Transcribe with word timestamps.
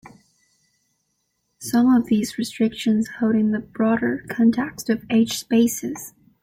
Some 1.59 1.93
of 1.93 2.07
these 2.07 2.39
restrictions 2.39 3.07
hold 3.19 3.35
in 3.35 3.51
the 3.51 3.59
broader 3.59 4.25
context 4.29 4.89
of 4.89 5.05
H-spaces. 5.11 6.15